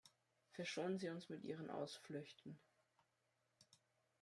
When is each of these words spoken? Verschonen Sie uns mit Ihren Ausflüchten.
Verschonen 0.53 0.97
Sie 0.97 1.09
uns 1.09 1.29
mit 1.29 1.43
Ihren 1.43 1.69
Ausflüchten. 1.69 2.57